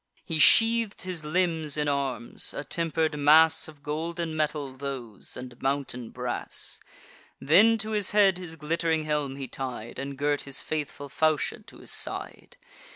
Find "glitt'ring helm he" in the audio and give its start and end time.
8.55-9.47